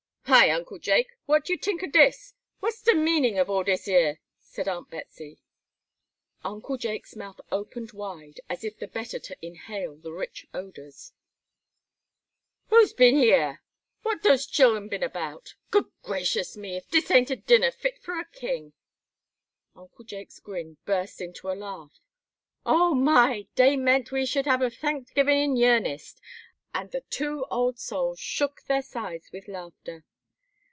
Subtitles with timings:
[0.25, 2.33] "Hi, Uncle Jake, what you tink o' dis?
[2.61, 5.39] what's de meanin' of all dis yer?" said Aunt Betsey.
[6.41, 11.11] Uncle Jake's mouth opened wide, as if the better to inhale the rich odors.
[12.71, 13.63] [Illustration: "WHAT DOSE CHILLEN BIN ABOUT?"] "Who's bin hiyar?
[14.03, 15.55] What dose chillen bin about?
[15.69, 16.77] Good gracious me!
[16.77, 18.71] if dis ain't a dinner fit fur a king."
[19.75, 21.99] Uncle Jake's grin burst into a laugh.
[22.65, 23.47] "Oh my!
[23.55, 26.21] dey meant we should hab a Tanksgivin' in yearnest;"
[26.73, 30.05] and the two old souls shook their sides with laughter.